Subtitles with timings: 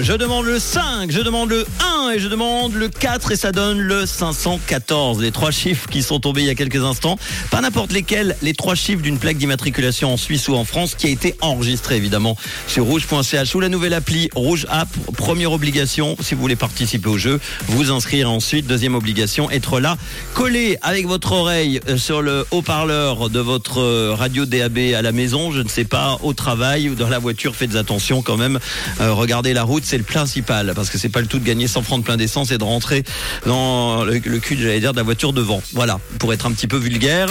[0.00, 1.66] Je demande le 5, je demande le
[2.06, 5.20] 1 et je demande le 4 et ça donne le 514.
[5.20, 7.18] Les trois chiffres qui sont tombés il y a quelques instants.
[7.50, 11.08] Pas n'importe lesquels, les trois chiffres d'une plaque d'immatriculation en Suisse ou en France qui
[11.08, 12.38] a été enregistrée évidemment
[12.68, 14.88] sur rouge.ch ou la nouvelle appli Rouge App.
[15.16, 18.66] Première obligation, si vous voulez participer au jeu, vous inscrire ensuite.
[18.66, 19.98] Deuxième obligation, être là,
[20.32, 25.12] collé avec votre oreille euh, sur le haut-parleur de votre euh, radio DAB à la
[25.12, 28.58] maison, je ne sais pas, au travail ou dans la voiture, faites attention quand même.
[29.00, 31.66] Euh, regardez la route, c'est le principal parce que c'est pas le tout de gagner
[31.66, 33.04] 100 francs de plein d'essence et de rentrer
[33.46, 35.62] dans le, le cul, j'allais dire, de la voiture devant.
[35.72, 37.28] Voilà, pour être un petit peu vulgaire.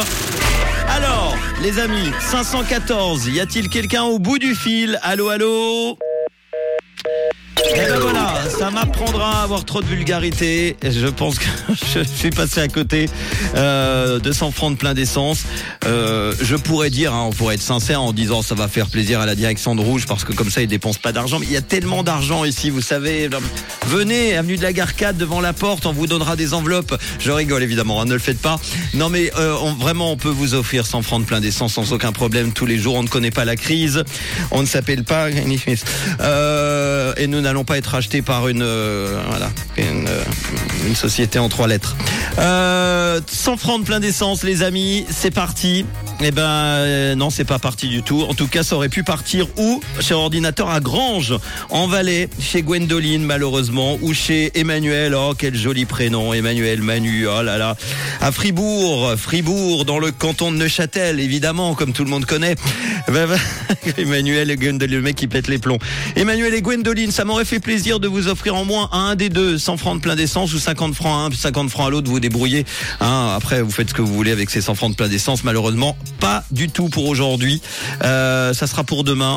[0.89, 4.99] Alors, les amis, 514, y a-t-il quelqu'un au bout du fil?
[5.03, 5.97] Allô, allô?
[8.61, 10.77] Ça m'apprendra à avoir trop de vulgarité.
[10.83, 11.47] Je pense que
[11.95, 13.09] je suis passé à côté
[13.55, 15.45] euh, de 100 francs de plein d'essence.
[15.87, 19.19] Euh, je pourrais dire, hein, on pourrait être sincère en disant ça va faire plaisir
[19.19, 21.39] à la direction de Rouge parce que comme ça ils dépensent pas d'argent.
[21.39, 23.31] Mais il y a tellement d'argent ici, vous savez.
[23.87, 26.95] Venez, avenue de la Garcade, devant la porte, on vous donnera des enveloppes.
[27.17, 28.59] Je rigole évidemment, hein, ne le faites pas.
[28.93, 31.93] Non mais euh, on, vraiment, on peut vous offrir 100 francs de plein d'essence sans
[31.93, 32.93] aucun problème tous les jours.
[32.93, 34.03] On ne connaît pas la crise,
[34.51, 35.29] on ne s'appelle pas
[37.17, 40.23] et nous n'allons pas être achetés par une euh, voilà euh,
[40.85, 41.95] une, société en trois lettres.
[42.37, 45.85] Euh, 100 francs de plein d'essence, les amis, c'est parti.
[46.23, 48.21] Eh ben euh, non, c'est pas parti du tout.
[48.21, 49.81] En tout cas, ça aurait pu partir où?
[49.99, 51.33] Chez Ordinateur à Grange,
[51.69, 55.15] en Valais, chez Gwendoline malheureusement, ou chez Emmanuel.
[55.15, 57.27] Oh quel joli prénom, Emmanuel Manu.
[57.27, 57.75] Oh là là.
[58.19, 62.55] À Fribourg, Fribourg, dans le canton de Neuchâtel, évidemment, comme tout le monde connaît.
[63.97, 65.79] Emmanuel et Gwendoline, le mec qui pète les plombs.
[66.15, 69.57] Emmanuel et Gwendoline, ça m'aurait fait plaisir de vous offrir en moins un des deux,
[69.57, 72.09] 100 francs de plein d'essence ou 50 francs à un, puis 50 francs à l'autre,
[72.09, 72.65] vous débrouillez.
[72.99, 75.43] Hein, après, vous faites ce que vous voulez avec ces 100 francs de plein d'essence.
[75.43, 77.61] Malheureusement, pas du tout pour aujourd'hui.
[78.03, 79.29] Euh, ça sera pour demain.